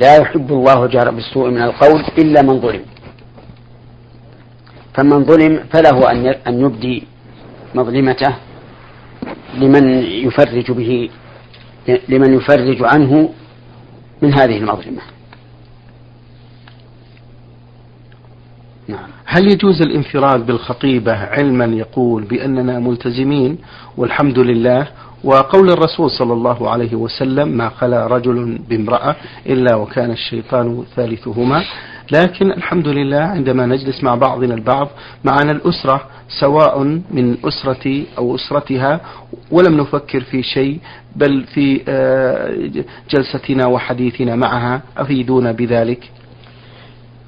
لا 0.00 0.16
يحب 0.16 0.52
الله 0.52 0.86
جار 0.86 1.10
بالسوء 1.10 1.50
من 1.50 1.62
القول 1.62 2.04
إلا 2.18 2.42
من 2.42 2.60
ظلم 2.60 2.82
فمن 4.94 5.24
ظلم 5.24 5.60
فله 5.72 6.10
أن 6.10 6.26
أن 6.26 6.60
يبدي 6.60 7.04
مظلمته 7.74 8.34
لمن 9.54 9.88
يفرج 10.02 10.72
به 10.72 11.10
لمن 12.08 12.34
يفرج 12.34 12.76
عنه 12.80 13.28
من 14.22 14.34
هذه 14.34 14.58
المظلمة 14.58 15.00
نعم. 18.88 19.08
هل 19.24 19.52
يجوز 19.52 19.82
الانفراد 19.82 20.46
بالخطيبة 20.46 21.12
علما 21.12 21.64
يقول 21.64 22.24
بأننا 22.24 22.78
ملتزمين 22.78 23.58
والحمد 23.96 24.38
لله 24.38 24.88
وقول 25.24 25.70
الرسول 25.70 26.10
صلى 26.10 26.32
الله 26.32 26.70
عليه 26.70 26.94
وسلم 26.94 27.48
ما 27.48 27.68
خلا 27.68 28.06
رجل 28.06 28.58
بامرأة 28.68 29.16
إلا 29.46 29.74
وكان 29.74 30.10
الشيطان 30.10 30.84
ثالثهما. 30.96 31.64
لكن 32.12 32.52
الحمد 32.52 32.88
لله 32.88 33.20
عندما 33.20 33.66
نجلس 33.66 34.04
مع 34.04 34.14
بعضنا 34.14 34.54
البعض 34.54 34.88
معنا 35.24 35.52
الأسرة 35.52 36.00
سواء 36.40 36.82
من 37.10 37.36
أسرتي 37.44 38.06
أو 38.18 38.34
أسرتها 38.34 39.00
ولم 39.50 39.76
نفكر 39.76 40.20
في 40.20 40.42
شيء 40.42 40.78
بل 41.16 41.44
في 41.44 41.82
آه، 41.88 42.84
جلستنا 43.10 43.66
وحديثنا 43.66 44.36
معها 44.36 44.82
أفيدونا 44.96 45.52
بذلك؟ 45.52 46.10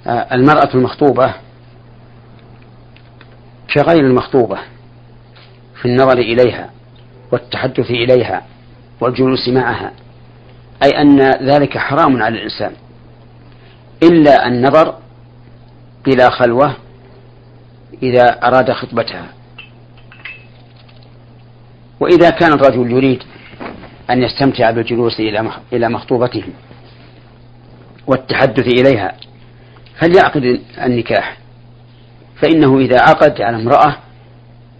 آه، 0.06 0.34
المرأة 0.34 0.68
المخطوبة. 0.74 1.34
كغير 3.74 4.06
المخطوبة 4.06 4.58
في 5.80 5.88
النظر 5.88 6.18
إليها. 6.18 6.70
والتحدث 7.32 7.90
إليها 7.90 8.42
والجلوس 9.00 9.48
معها. 9.48 9.92
أي 10.82 10.90
أن 10.90 11.20
ذلك 11.20 11.78
حرام 11.78 12.22
على 12.22 12.38
الإنسان. 12.38 12.72
إلا 14.02 14.46
النظر 14.46 14.94
بلا 16.06 16.30
خلوة 16.30 16.76
إذا 18.02 18.24
أراد 18.24 18.72
خطبتها. 18.72 19.26
وإذا 22.00 22.30
كان 22.30 22.52
الرجل 22.52 22.92
يريد 22.92 23.22
أن 24.10 24.22
يستمتع 24.22 24.70
بالجلوس 24.70 25.20
إلى 25.72 25.88
مخطوبته 25.88 26.44
والتحدث 28.06 28.66
إليها 28.66 29.12
فليعقد 29.98 30.60
النكاح. 30.84 31.36
فإنه 32.42 32.78
إذا 32.78 33.00
عقد 33.00 33.40
على 33.40 33.56
امرأة 33.56 33.96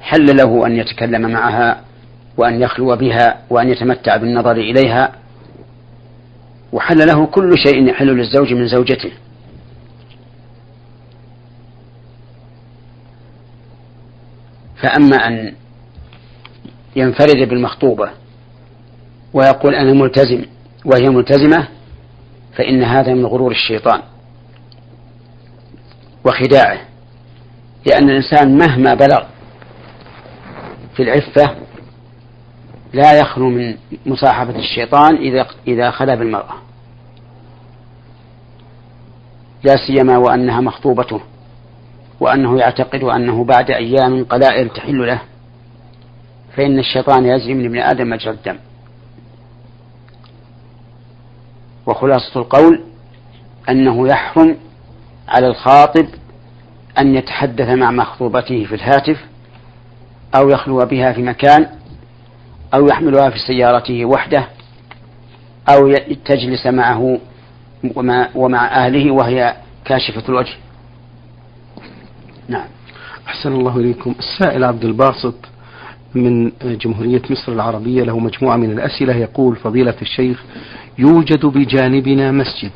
حل 0.00 0.36
له 0.36 0.66
أن 0.66 0.76
يتكلم 0.76 1.30
معها 1.30 1.80
وأن 2.40 2.62
يخلو 2.62 2.96
بها 2.96 3.40
وأن 3.50 3.68
يتمتع 3.68 4.16
بالنظر 4.16 4.52
إليها 4.52 5.12
وحل 6.72 7.06
له 7.06 7.26
كل 7.26 7.58
شيء 7.58 7.88
يحل 7.88 8.06
للزوج 8.06 8.52
من 8.52 8.68
زوجته. 8.68 9.10
فأما 14.82 15.16
أن 15.16 15.54
ينفرد 16.96 17.48
بالمخطوبة 17.48 18.10
ويقول 19.32 19.74
أنا 19.74 19.92
ملتزم 19.92 20.44
وهي 20.84 21.08
ملتزمة 21.08 21.68
فإن 22.56 22.82
هذا 22.82 23.14
من 23.14 23.26
غرور 23.26 23.50
الشيطان 23.50 24.02
وخداعه 26.24 26.80
لأن 27.86 28.10
الإنسان 28.10 28.58
مهما 28.58 28.94
بلغ 28.94 29.24
في 30.96 31.02
العفة 31.02 31.54
لا 32.92 33.18
يخلو 33.18 33.50
من 33.50 33.76
مصاحبة 34.06 34.58
الشيطان 34.58 35.16
إذا 35.16 35.46
إذا 35.68 35.90
خلا 35.90 36.14
بالمرأة. 36.14 36.54
لا 39.64 39.76
سيما 39.86 40.18
وأنها 40.18 40.60
مخطوبته 40.60 41.20
وأنه 42.20 42.58
يعتقد 42.58 43.02
أنه 43.02 43.44
بعد 43.44 43.70
أيام 43.70 44.24
قلائل 44.24 44.68
تحل 44.68 45.06
له. 45.06 45.20
فإن 46.56 46.78
الشيطان 46.78 47.26
يجري 47.26 47.54
من 47.54 47.64
ابن 47.64 47.78
آدم 47.78 48.10
مجرى 48.10 48.34
الدم. 48.34 48.56
وخلاصة 51.86 52.40
القول 52.40 52.84
أنه 53.68 54.08
يحرم 54.08 54.56
على 55.28 55.46
الخاطب 55.46 56.06
أن 56.98 57.14
يتحدث 57.14 57.68
مع 57.68 57.90
مخطوبته 57.90 58.64
في 58.64 58.74
الهاتف 58.74 59.24
أو 60.34 60.48
يخلو 60.48 60.86
بها 60.86 61.12
في 61.12 61.22
مكان 61.22 61.79
أو 62.74 62.86
يحملها 62.86 63.30
في 63.30 63.38
سيارته 63.38 64.04
وحده 64.04 64.48
أو 65.68 65.94
تجلس 66.24 66.66
معه 66.66 67.18
ومع, 67.96 68.28
ومع 68.34 68.86
أهله 68.86 69.10
وهي 69.10 69.56
كاشفة 69.84 70.22
الوجه. 70.28 70.54
نعم. 72.48 72.66
أحسن 73.28 73.52
الله 73.52 73.76
إليكم. 73.76 74.14
السائل 74.18 74.64
عبد 74.64 74.84
الباسط 74.84 75.34
من 76.14 76.52
جمهورية 76.64 77.22
مصر 77.30 77.52
العربية 77.52 78.02
له 78.02 78.18
مجموعة 78.18 78.56
من 78.56 78.70
الأسئلة 78.70 79.16
يقول 79.16 79.56
فضيلة 79.56 79.94
الشيخ 80.02 80.44
يوجد 80.98 81.46
بجانبنا 81.46 82.32
مسجد 82.32 82.70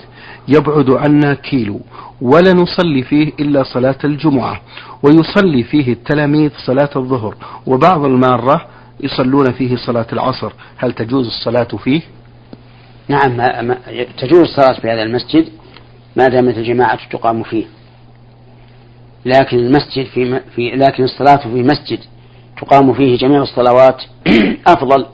يبعد 0.48 0.90
عنا 0.90 1.34
كيلو 1.34 1.80
ولا 2.20 2.52
نصلي 2.52 3.02
فيه 3.02 3.32
إلا 3.40 3.62
صلاة 3.62 3.98
الجمعة 4.04 4.60
ويصلي 5.02 5.62
فيه 5.62 5.92
التلاميذ 5.92 6.50
صلاة 6.66 6.90
الظهر 6.96 7.34
وبعض 7.66 8.04
المارة 8.04 8.66
يصلون 9.00 9.52
فيه 9.52 9.76
صلاة 9.76 10.06
العصر. 10.12 10.52
هل 10.76 10.92
تجوز 10.92 11.26
الصلاة 11.26 11.76
فيه؟ 11.84 12.02
نعم 13.08 13.36
ما 13.36 13.62
ما 13.62 13.78
تجوز 14.18 14.40
الصلاة 14.40 14.80
في 14.80 14.90
هذا 14.90 15.02
المسجد 15.02 15.48
ما 16.16 16.28
دامت 16.28 16.58
الجماعة 16.58 17.08
تقام 17.10 17.42
فيه. 17.42 17.64
لكن 19.24 19.58
المسجد 19.58 20.06
في, 20.06 20.40
في 20.54 20.70
لكن 20.70 21.04
الصلاة 21.04 21.36
في 21.36 21.62
مسجد 21.62 21.98
تقام 22.60 22.94
فيه 22.94 23.16
جميع 23.16 23.42
الصلوات 23.42 24.02
أفضل. 24.66 25.06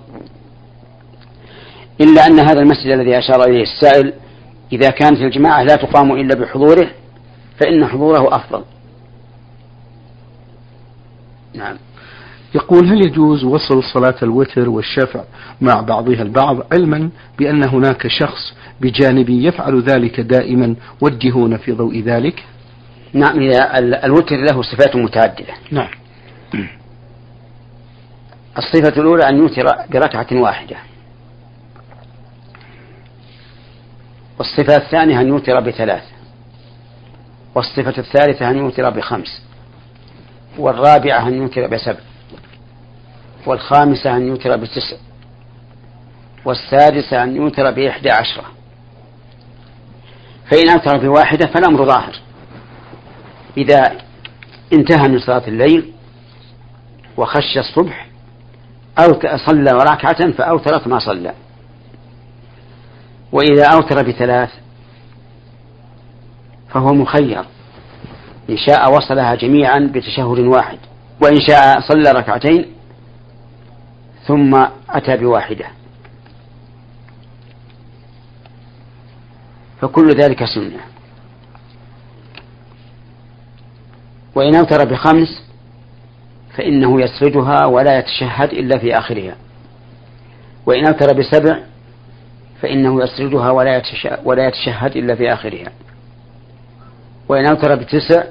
إلا 2.01 2.27
أن 2.27 2.41
هذا 2.41 2.61
المسجد 2.61 2.87
الذي 2.91 3.19
أشار 3.19 3.45
إليه 3.45 3.63
السائل 3.63 4.13
إذا 4.73 4.91
كانت 4.91 5.21
الجماعة 5.21 5.63
لا 5.63 5.77
تقام 5.77 6.13
إلا 6.13 6.35
بحضوره 6.35 6.91
فإن 7.61 7.87
حضوره 7.87 8.37
أفضل. 8.37 8.65
نعم. 11.55 11.77
يقول 12.55 12.87
هل 12.87 13.07
يجوز 13.07 13.45
وصل 13.45 13.85
صلاة 13.85 14.15
الوتر 14.23 14.69
والشفع 14.69 15.25
مع 15.61 15.81
بعضها 15.81 16.23
البعض 16.23 16.67
علما 16.73 17.11
بأن 17.39 17.69
هناك 17.69 18.07
شخص 18.07 18.55
بجانبي 18.81 19.45
يفعل 19.47 19.83
ذلك 19.83 20.21
دائما 20.21 20.75
وجهون 21.01 21.57
في 21.57 21.73
ضوء 21.73 22.03
ذلك؟ 22.03 22.45
نعم 23.13 23.41
إذا 23.41 23.79
الوتر 24.05 24.37
له 24.37 24.63
صفات 24.63 24.97
متعددة. 24.97 25.55
نعم. 25.71 25.91
الصفة 28.59 29.01
الأولى 29.01 29.29
أن 29.29 29.39
يوتر 29.39 29.65
بركعة 29.91 30.27
واحدة. 30.33 30.77
والصفة 34.39 34.77
الثانية 34.77 35.21
أن 35.21 35.29
يوتر 35.29 35.61
بثلاث. 35.61 36.03
والصفة 37.55 37.99
الثالثة 37.99 38.51
أن 38.51 38.57
يوتر 38.57 38.91
بخمس. 38.91 39.43
والرابعة 40.59 41.29
أن 41.29 41.35
يوتر 41.35 41.67
بسبع. 41.67 42.10
والخامسة 43.47 44.17
أن 44.17 44.29
يوتر 44.29 44.57
بتسع 44.57 44.97
والسادسة 46.45 47.23
أن 47.23 47.37
يوتر 47.37 47.71
بإحدى 47.71 48.11
عشرة. 48.11 48.45
فإن 50.51 50.69
أوتر 50.69 50.99
بواحدة 50.99 51.47
فالأمر 51.47 51.87
ظاهر. 51.87 52.17
إذا 53.57 53.93
انتهى 54.73 55.09
من 55.09 55.19
صلاة 55.19 55.49
الليل 55.49 55.93
وخش 57.17 57.59
الصبح 57.59 58.09
أو 58.99 59.21
صلى 59.47 59.73
ركعة 59.73 60.33
فأوترت 60.33 60.87
ما 60.89 60.99
صلى. 60.99 61.35
وإذا 63.33 63.67
أوتر 63.67 64.09
بثلاث 64.09 64.51
فهو 66.71 66.95
مخير. 66.95 67.45
إن 68.51 68.57
شاء 68.57 68.93
وصلها 68.93 69.35
جميعا 69.35 69.91
بتشهد 69.95 70.39
واحد. 70.39 70.79
وإن 71.23 71.41
شاء 71.49 71.81
صلى 71.81 72.13
ركعتين 72.13 72.80
ثم 74.31 74.67
أتى 74.91 75.17
بواحدة. 75.17 75.67
فكل 79.81 80.11
ذلك 80.15 80.45
سنة. 80.45 80.81
وإن 84.35 84.55
أوتر 84.55 84.85
بخمس 84.85 85.43
فإنه 86.57 87.01
يسردها 87.01 87.67
ولا 87.67 87.99
يتشهد 87.99 88.53
إلا 88.53 88.79
في 88.79 88.99
آخرها. 88.99 89.37
وإن 90.67 90.87
أوتر 90.87 91.19
بسبع 91.19 91.59
فإنه 92.63 93.03
يسردها 93.03 93.51
ولا 93.51 93.83
ولا 94.25 94.49
يتشهد 94.49 94.97
إلا 94.97 95.15
في 95.15 95.33
آخرها. 95.33 95.73
وإن 97.29 97.47
أوتر 97.47 97.75
بتسع 97.75 98.25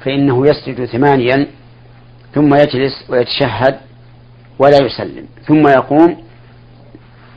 فإنه 0.00 0.46
يسجد 0.46 0.84
ثمانيا 0.84 1.46
ثم 2.34 2.54
يجلس 2.54 3.10
ويتشهد 3.10 3.87
ولا 4.58 4.78
يسلم. 4.82 5.26
ثم 5.46 5.68
يقوم 5.68 6.24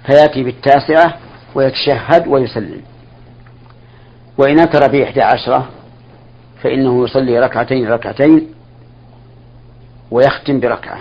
فيأتي 0.06 0.44
بالتاسعة 0.44 1.18
ويتشهد 1.56 2.28
ويسلم. 2.28 2.82
وإن 4.38 4.60
أتر 4.60 4.92
بإحدى 4.92 5.22
عشرة 5.22 5.70
فإنه 6.64 7.04
يصلي 7.04 7.40
ركعتين 7.40 7.88
ركعتين 7.88 8.48
ويختم 10.12 10.60
بركعة. 10.60 11.00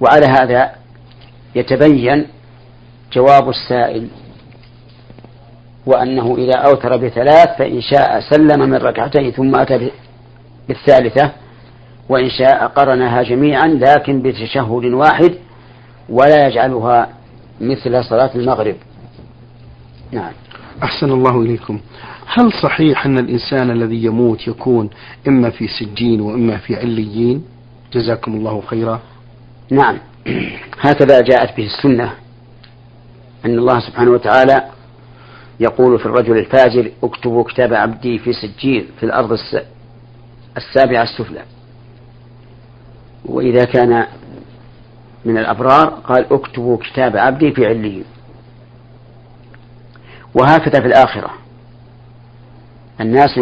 وعلى 0.00 0.26
هذا 0.26 0.72
يتبين 1.54 2.26
جواب 3.12 3.48
السائل 3.48 4.08
وأنه 5.86 6.36
إذا 6.38 6.56
أوتر 6.56 6.96
بثلاث 6.96 7.58
فإن 7.58 7.80
شاء 7.80 8.20
سلم 8.20 8.60
من 8.70 8.74
ركعتين 8.74 9.30
ثم 9.30 9.56
أتى 9.56 9.90
بالثالثة 10.68 11.32
وإن 12.12 12.30
شاء 12.30 12.66
قرنها 12.66 13.22
جميعا 13.22 13.66
لكن 13.66 14.22
بتشهد 14.22 14.84
واحد 14.84 15.34
ولا 16.08 16.46
يجعلها 16.46 17.08
مثل 17.60 18.04
صلاة 18.04 18.30
المغرب. 18.34 18.76
نعم. 20.12 20.32
أحسن 20.82 21.10
الله 21.10 21.42
إليكم. 21.42 21.80
هل 22.26 22.52
صحيح 22.62 23.06
أن 23.06 23.18
الإنسان 23.18 23.70
الذي 23.70 24.04
يموت 24.04 24.48
يكون 24.48 24.90
إما 25.28 25.50
في 25.50 25.68
سجين 25.68 26.20
وإما 26.20 26.56
في 26.56 26.76
عليين؟ 26.76 27.44
جزاكم 27.92 28.34
الله 28.34 28.62
خيرا. 28.66 29.00
نعم. 29.70 29.98
هكذا 30.80 31.20
جاءت 31.20 31.56
به 31.56 31.66
السنة 31.66 32.12
أن 33.44 33.58
الله 33.58 33.80
سبحانه 33.80 34.10
وتعالى 34.10 34.64
يقول 35.60 35.98
في 35.98 36.06
الرجل 36.06 36.38
الفاجر 36.38 36.90
اكتبوا 37.02 37.44
كتاب 37.44 37.74
عبدي 37.74 38.18
في 38.18 38.32
سجين 38.32 38.86
في 39.00 39.06
الأرض 39.06 39.38
السابعة 40.56 41.02
السفلى. 41.02 41.42
وإذا 43.24 43.64
كان 43.64 44.06
من 45.24 45.38
الأبرار 45.38 45.88
قال 45.88 46.32
اكتبوا 46.32 46.76
كتاب 46.76 47.16
عبدي 47.16 47.52
في 47.52 47.66
عليين 47.66 48.04
وهكذا 50.34 50.80
في 50.80 50.86
الآخرة. 50.86 51.30
الناس 53.00 53.40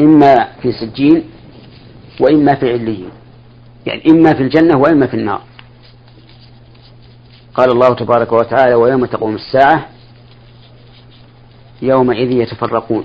إما 0.00 0.48
في 0.62 0.72
سجين 0.72 1.24
وإما 2.20 2.54
في 2.54 2.72
عليين 2.72 3.10
يعني 3.86 4.02
إما 4.10 4.34
في 4.34 4.42
الجنة 4.42 4.78
وإما 4.78 5.06
في 5.06 5.14
النار. 5.14 5.40
قال 7.54 7.70
الله 7.70 7.94
تبارك 7.94 8.32
وتعالى 8.32 8.74
ويوم 8.74 9.04
تقوم 9.04 9.34
الساعة 9.34 9.86
يومئذ 11.82 12.30
يتفرقون. 12.30 13.04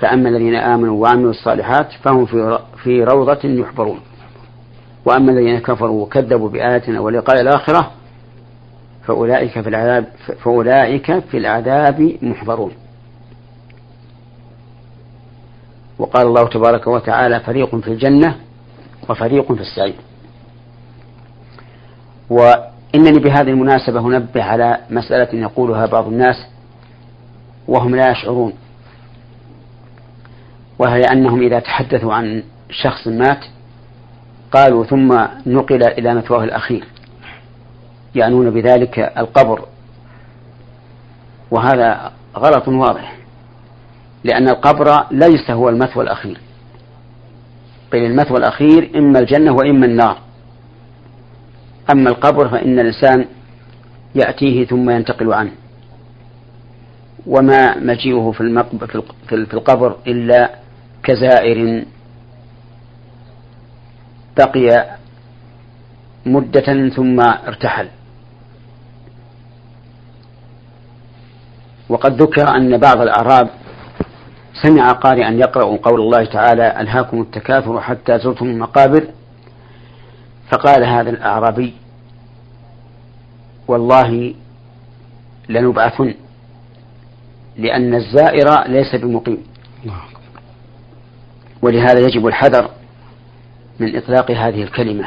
فأما 0.00 0.28
الذين 0.28 0.54
آمنوا 0.54 1.02
وعملوا 1.02 1.30
الصالحات 1.30 1.92
فهم 1.92 2.26
في 2.82 3.04
روضة 3.04 3.40
يحبرون. 3.44 4.00
وأما 5.06 5.32
الذين 5.32 5.58
كفروا 5.58 6.02
وكذبوا 6.02 6.48
بآياتنا 6.48 7.00
ولقاء 7.00 7.40
الآخرة 7.40 7.90
فأولئك 9.06 9.60
في 9.60 9.68
العذاب 9.68 10.06
فأولئك 10.44 11.18
في 11.18 11.36
العذاب 11.36 12.16
محضرون. 12.22 12.72
وقال 15.98 16.26
الله 16.26 16.48
تبارك 16.48 16.86
وتعالى 16.86 17.40
فريق 17.40 17.76
في 17.76 17.88
الجنة 17.88 18.36
وفريق 19.08 19.52
في 19.52 19.60
السعير. 19.60 19.94
وإنني 22.30 23.18
بهذه 23.18 23.50
المناسبة 23.50 24.00
أنبه 24.00 24.42
على 24.42 24.78
مسألة 24.90 25.40
يقولها 25.40 25.86
بعض 25.86 26.06
الناس 26.06 26.46
وهم 27.68 27.96
لا 27.96 28.10
يشعرون 28.10 28.52
وهي 30.78 31.00
أنهم 31.00 31.42
إذا 31.42 31.58
تحدثوا 31.58 32.14
عن 32.14 32.42
شخص 32.70 33.06
مات 33.08 33.44
قالوا 34.52 34.84
ثم 34.84 35.26
نقل 35.46 35.84
إلى 35.84 36.14
مثواه 36.14 36.44
الأخير 36.44 36.84
يعنون 38.14 38.50
بذلك 38.50 38.98
القبر. 38.98 39.64
وهذا 41.50 42.12
غلط 42.36 42.68
واضح 42.68 43.16
لأن 44.24 44.48
القبر 44.48 45.06
ليس 45.10 45.50
هو 45.50 45.68
المثوى 45.68 46.04
الأخير. 46.04 46.40
بل 47.92 47.98
المثوى 47.98 48.38
الأخير 48.38 48.90
إما 48.96 49.18
الجنة 49.18 49.52
وإما 49.52 49.86
النار. 49.86 50.18
أما 51.90 52.10
القبر 52.10 52.48
فإن 52.48 52.78
الإنسان 52.78 53.24
يأتيه 54.14 54.66
ثم 54.66 54.90
ينتقل 54.90 55.32
عنه. 55.32 55.52
وما 57.26 57.78
مجيئه 57.78 58.30
في, 58.30 58.62
في 59.28 59.54
القبر 59.54 59.96
إلا 60.06 60.50
كزائر 61.02 61.84
بقي 64.38 64.96
مدة 66.26 66.88
ثم 66.88 67.20
ارتحل. 67.20 67.88
وقد 71.88 72.22
ذكر 72.22 72.48
أن 72.56 72.78
بعض 72.78 73.00
الأعراب 73.00 73.48
سمع 74.62 74.92
قارئا 74.92 75.30
يقرأ 75.30 75.76
قول 75.76 76.00
الله 76.00 76.24
تعالى 76.24 76.80
ألهاكم 76.80 77.20
التكاثر 77.20 77.80
حتى 77.80 78.18
زرتم 78.18 78.46
المقابر. 78.46 79.08
فقال 80.52 80.84
هذا 80.84 81.10
الأعرابي 81.10 81.74
والله 83.68 84.34
لنبعثن 85.48 86.14
لأن 87.56 87.94
الزائر 87.94 88.68
ليس 88.68 88.94
بمقيم. 88.94 89.46
ولهذا 91.62 92.00
يجب 92.00 92.26
الحذر 92.26 92.70
من 93.80 93.96
إطلاق 93.96 94.30
هذه 94.30 94.62
الكلمة 94.62 95.04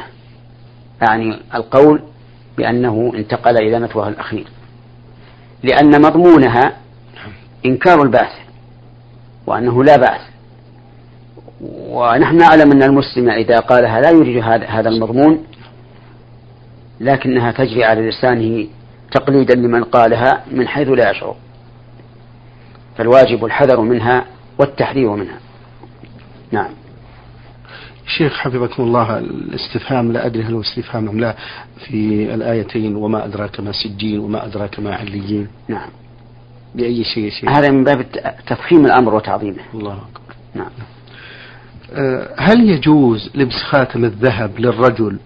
يعني 1.02 1.40
القول 1.56 2.02
بأنه 2.58 3.12
انتقل 3.16 3.58
إلى 3.58 3.80
مثواه 3.80 4.10
الأخير 4.10 4.48
لأن 5.64 6.02
مضمونها 6.02 6.78
إنكار 7.66 8.02
البعث 8.02 8.34
وأنه 9.48 9.84
لا 9.84 9.98
بعث 9.98 10.22
ونحن 11.62 12.38
نعلم 12.38 12.72
أن 12.72 12.84
المسلم 12.84 13.30
إذا 13.30 13.60
قالها 13.60 14.02
لا 14.02 14.10
يريد 14.10 14.44
هذا 14.68 14.90
المضمون 14.90 15.44
لكنها 17.00 17.52
تجري 17.52 17.84
على 17.84 18.10
لسانه 18.10 18.68
تقليدا 19.12 19.56
لمن 19.56 19.84
قالها 19.84 20.44
من 20.52 20.68
حيث 20.68 20.88
لا 20.88 21.12
يشعر. 21.12 21.36
فالواجب 22.98 23.46
الحذر 23.46 23.82
منها 23.82 24.26
والتحذير 24.58 25.10
منها. 25.10 25.40
نعم. 26.52 26.70
شيخ 28.18 28.34
حفظكم 28.38 28.84
الله 28.84 29.18
الاستفهام 29.18 30.12
لا 30.12 30.26
أدري 30.26 30.44
هل 30.44 30.54
هو 30.54 30.62
استفهام 30.62 31.10
أم 31.10 31.20
لا 31.20 31.36
في 31.86 32.34
الآيتين 32.34 32.96
وما 32.96 33.26
أدراك 33.26 33.60
ما 33.60 33.72
سجين 33.72 34.20
وما 34.20 34.46
أدراك 34.46 34.80
ما 34.80 34.96
عليين. 34.96 35.48
نعم. 35.68 35.90
بأي 36.76 37.04
شيء 37.04 37.30
شيء 37.30 37.50
هذا 37.50 37.72
من 37.72 37.84
باب 37.84 38.06
تفخيم 38.48 38.86
الأمر 38.86 39.16
وتعظيمه. 39.16 39.64
الله 39.74 39.94
أكبر. 39.94 40.36
نعم. 40.56 40.70
أه، 41.94 42.30
هل 42.38 42.70
يجوز 42.70 43.30
لبس 43.36 43.56
خاتم 43.56 44.06
الذهب 44.06 44.60
للرجل؟ 44.60 45.20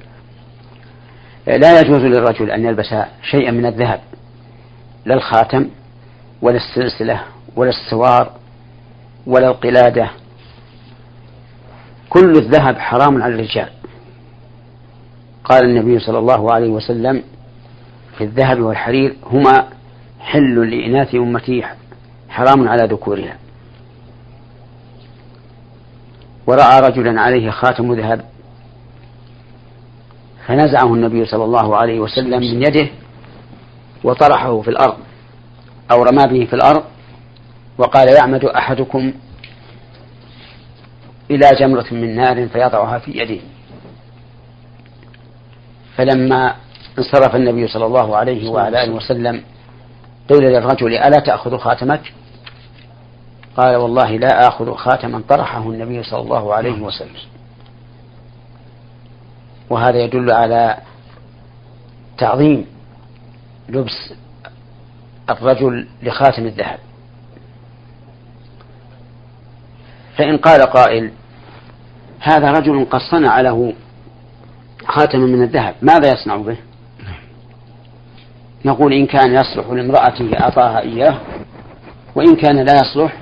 لا 1.48 1.80
يجوز 1.80 2.02
للرجل 2.02 2.52
أن 2.52 2.66
يلبس 2.66 2.96
شيئا 3.24 3.52
من 3.52 3.66
الذهب 3.66 4.00
لا 5.06 5.16
الخاتم 5.16 5.68
ولا 6.42 6.58
السلسلة 6.58 7.22
ولا 7.56 7.70
السوار 7.70 8.32
ولا 9.28 9.48
القلادة 9.48 10.10
كل 12.14 12.32
الذهب 12.32 12.78
حرام 12.78 13.24
على 13.24 13.36
الرجال. 13.36 13.70
قال 15.44 15.64
النبي 15.64 16.00
صلى 16.00 16.20
الله 16.20 16.54
عليه 16.54 16.70
وسلم 16.70 17.24
في 18.18 18.24
الذهب 18.24 18.60
والحرير 18.60 19.16
هما 19.26 19.68
حل 20.20 20.70
لإناث 20.70 21.16
أمتي 21.16 21.64
حرام 22.30 22.68
على 22.68 22.84
ذكورها. 22.84 23.38
ورأى 26.48 26.80
رجلا 26.80 27.22
عليه 27.22 27.52
خاتم 27.52 27.94
ذهب 27.94 28.26
فنزعه 30.48 30.94
النبي 30.94 31.26
صلى 31.26 31.44
الله 31.44 31.78
عليه 31.78 32.00
وسلم 32.00 32.40
من 32.40 32.64
يده 32.64 32.88
وطرحه 34.04 34.62
في 34.62 34.68
الأرض 34.68 34.98
أو 35.92 36.04
رمى 36.04 36.24
به 36.28 36.46
في 36.46 36.54
الأرض 36.54 36.84
وقال 37.78 38.08
يعمد 38.14 38.46
أحدكم 38.46 39.14
إلى 41.32 41.50
جمرة 41.60 41.86
من 41.92 42.16
نار 42.16 42.48
فيضعها 42.48 43.00
في 43.00 43.12
يده 43.12 43.42
فلما 45.96 46.56
انصرف 46.98 47.36
النبي 47.36 47.68
صلى 47.68 47.86
الله 47.86 48.18
عليه 48.18 48.50
وعلى 48.50 48.84
آله 48.84 48.94
وسلم 48.94 49.44
قيل 50.30 50.44
للرجل 50.44 50.94
ألا 50.94 51.20
تأخذ 51.20 51.58
خاتمك؟ 51.58 52.14
قال 53.58 53.76
والله 53.76 54.18
لا 54.18 54.48
آخذ 54.48 54.76
خاتما 54.76 55.24
طرحه 55.30 55.70
النبي 55.70 56.04
صلى 56.04 56.20
الله 56.22 56.54
عليه 56.54 56.82
وسلم. 56.82 57.16
وهذا 59.70 59.98
يدل 60.04 60.32
على 60.32 60.78
تعظيم 62.18 62.66
لبس 63.70 64.14
الرجل 65.30 65.88
لخاتم 66.04 66.46
الذهب. 66.46 66.80
فإن 70.18 70.38
قال 70.38 70.62
قائل 70.62 71.12
هذا 72.20 72.52
رجل 72.52 72.86
قد 72.86 73.00
صنع 73.00 73.42
له 73.42 73.74
خاتما 74.88 75.26
من 75.26 75.44
الذهب 75.44 75.76
ماذا 75.82 76.14
يصنع 76.14 76.38
به؟ 76.38 76.58
نقول 78.66 78.94
إن 78.94 79.06
كان 79.06 79.34
يصلح 79.34 79.68
لامرأته 79.70 80.40
أعطاها 80.40 80.82
إياه 80.82 81.18
وإن 82.16 82.36
كان 82.36 82.66
لا 82.66 82.74
يصلح 82.74 83.18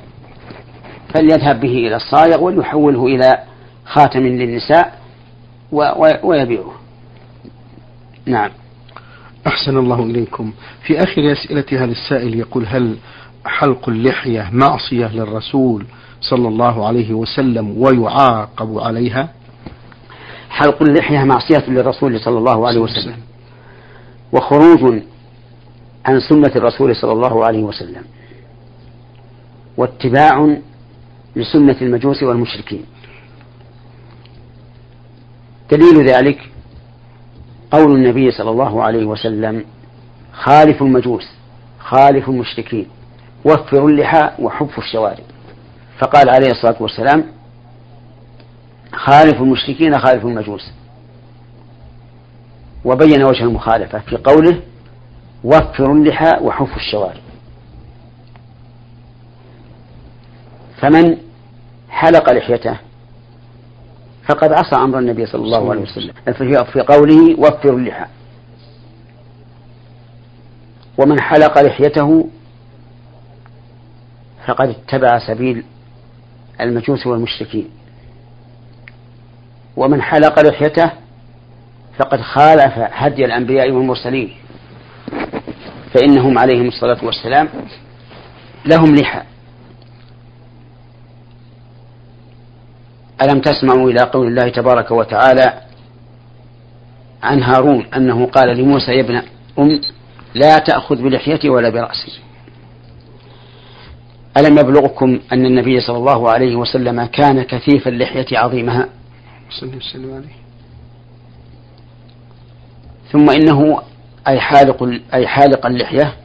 فليذهب 1.13 1.59
به 1.59 1.73
إلى 1.73 1.95
الصائغ 1.95 2.43
وليحوله 2.43 3.05
إلى 3.05 3.43
خاتم 3.85 4.19
للنساء 4.19 4.99
ويبيعه. 6.23 6.73
نعم. 8.25 8.49
أحسن 9.47 9.77
الله 9.77 10.03
إليكم. 10.03 10.53
في 10.83 10.97
آخر 10.97 11.31
أسئلة 11.31 11.83
هذا 11.83 11.91
السائل 11.91 12.39
يقول 12.39 12.65
هل 12.65 12.97
حلق 13.45 13.89
اللحية 13.89 14.49
معصية 14.51 15.07
للرسول 15.07 15.85
صلى 16.21 16.47
الله 16.47 16.87
عليه 16.87 17.13
وسلم 17.13 17.77
ويعاقب 17.77 18.79
عليها؟ 18.79 19.29
حلق 20.49 20.81
اللحية 20.81 21.23
معصية 21.23 21.63
للرسول 21.67 22.19
صلى 22.19 22.37
الله 22.37 22.67
عليه 22.67 22.79
وسلم. 22.79 23.17
وخروج 24.33 25.01
عن 26.05 26.19
سنة 26.19 26.51
الرسول 26.55 26.95
صلى 26.95 27.11
الله 27.11 27.45
عليه 27.45 27.63
وسلم. 27.63 28.03
واتباع 29.77 30.57
لسنة 31.35 31.77
المجوس 31.81 32.23
والمشركين. 32.23 32.85
دليل 35.71 36.09
ذلك 36.09 36.51
قول 37.71 37.95
النبي 37.95 38.31
صلى 38.31 38.49
الله 38.49 38.83
عليه 38.83 39.05
وسلم 39.05 39.65
خالف 40.33 40.81
المجوس 40.81 41.27
خالف 41.79 42.29
المشركين. 42.29 42.87
وفروا 43.45 43.89
اللحى 43.89 44.31
وحفوا 44.39 44.83
الشوارب. 44.83 45.23
فقال 45.99 46.29
عليه 46.29 46.51
الصلاة 46.51 46.75
والسلام 46.79 47.25
خالف 48.93 49.41
المشركين 49.41 49.99
خالف 49.99 50.25
المجوس. 50.25 50.71
وبين 52.85 53.23
وجه 53.23 53.43
المخالفة 53.43 53.99
في 53.99 54.17
قوله 54.17 54.61
وفروا 55.43 55.95
اللحى 55.95 56.31
وحفوا 56.41 56.75
الشوارب. 56.75 57.21
فمن 60.81 61.17
حلق 61.89 62.31
لحيته 62.33 62.77
فقد 64.29 64.51
عصى 64.51 64.75
أمر 64.75 64.99
النبي 64.99 65.25
صلى 65.25 65.41
الله 65.41 65.69
عليه 65.71 65.81
وسلم. 65.81 66.13
في 66.63 66.81
قوله 66.81 67.39
وفروا 67.39 67.79
اللحى. 67.79 68.05
ومن 70.97 71.21
حلق 71.21 71.61
لحيته 71.61 72.27
فقد 74.47 74.69
اتبع 74.69 75.19
سبيل 75.27 75.63
المجوس 76.61 77.07
والمشركين. 77.07 77.69
ومن 79.77 80.01
حلق 80.01 80.39
لحيته 80.39 80.91
فقد 81.99 82.21
خالف 82.21 82.73
هدي 82.77 83.25
الأنبياء 83.25 83.71
والمرسلين. 83.71 84.35
فإنهم 85.93 86.39
عليهم 86.39 86.67
الصلاة 86.67 87.05
والسلام 87.05 87.49
لهم 88.65 88.95
لحى 88.95 89.21
ألم 93.21 93.41
تسمعوا 93.41 93.89
إلى 93.89 94.01
قول 94.01 94.27
الله 94.27 94.49
تبارك 94.49 94.91
وتعالى 94.91 95.61
عن 97.23 97.43
هارون 97.43 97.85
أنه 97.95 98.25
قال 98.25 98.57
لموسى 98.57 98.91
يا 98.91 99.01
ابن 99.01 99.21
أم 99.59 99.81
لا 100.33 100.57
تأخذ 100.57 101.01
بلحيتي 101.01 101.49
ولا 101.49 101.69
برأسي؟ 101.69 102.21
ألم 104.37 104.57
يبلغكم 104.57 105.19
أن 105.33 105.45
النبي 105.45 105.81
صلى 105.81 105.97
الله 105.97 106.29
عليه 106.29 106.55
وسلم 106.55 107.05
كان 107.05 107.43
كثيف 107.43 107.87
اللحية 107.87 108.37
عظيمها؟ 108.37 108.89
ثم 113.11 113.29
إنه 113.29 113.81
أي 114.27 114.39
حالق 114.39 114.83
أي 115.13 115.27
حالق 115.27 115.65
اللحية 115.65 116.15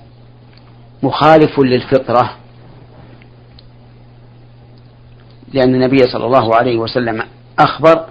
مخالف 1.02 1.60
للفطرة. 1.60 2.36
لأن 5.52 5.74
النبي 5.74 5.98
صلى 5.98 6.26
الله 6.26 6.54
عليه 6.54 6.76
وسلم 6.76 7.22
أخبر 7.58 8.06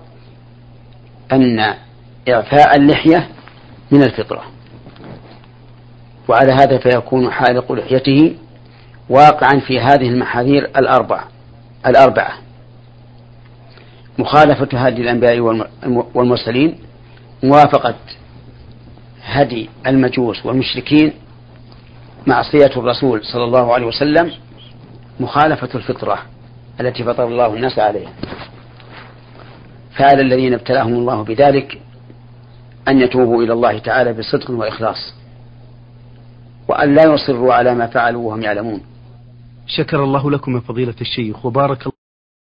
أن 1.31 1.73
إعفاء 2.29 2.75
اللحية 2.75 3.29
من 3.91 4.03
الفطرة. 4.03 4.43
وعلى 6.27 6.51
هذا 6.51 6.77
فيكون 6.77 7.31
حالق 7.31 7.71
لحيته 7.71 8.35
واقعا 9.09 9.59
في 9.59 9.79
هذه 9.79 10.09
المحاذير 10.09 10.63
الأربع 10.63 11.23
الأربعة. 11.87 12.33
مخالفة 14.17 14.67
هدي 14.79 15.01
الأنبياء 15.01 15.39
والمرسلين 16.15 16.77
موافقة 17.43 17.95
هدي 19.23 19.69
المجوس 19.87 20.45
والمشركين 20.45 21.13
معصية 22.27 22.71
الرسول 22.77 23.25
صلى 23.25 23.43
الله 23.43 23.73
عليه 23.73 23.85
وسلم 23.85 24.31
مخالفة 25.19 25.69
الفطرة 25.75 26.17
التي 26.79 27.03
فطر 27.03 27.27
الله 27.27 27.53
الناس 27.53 27.79
عليها. 27.79 28.13
فعلى 29.97 30.21
الذين 30.21 30.53
ابتلاهم 30.53 30.93
الله 30.93 31.23
بذلك 31.23 31.81
أن 32.87 33.01
يتوبوا 33.01 33.43
إلى 33.43 33.53
الله 33.53 33.79
تعالى 33.79 34.13
بصدق 34.13 34.51
وإخلاص 34.51 35.13
وأن 36.67 36.95
لا 36.95 37.03
يصروا 37.03 37.53
على 37.53 37.75
ما 37.75 37.87
فعلوا 37.87 38.27
وهم 38.29 38.41
يعلمون. 38.41 38.81
شكر 39.67 40.03
الله 40.03 40.31
لكم 40.31 40.55
يا 40.55 40.59
فضيلة 40.59 40.95
الشيخ 41.01 41.45
وبارك 41.45 41.87